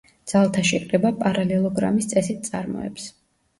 ძალთა 0.31 0.63
შეკრება 0.69 1.11
პარალელოგრამის 1.19 2.11
წესით 2.17 2.51
წარმოებს. 2.51 3.09